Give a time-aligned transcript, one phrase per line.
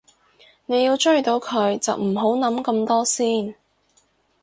[0.65, 3.53] 你要追到佢就唔好諗咁多先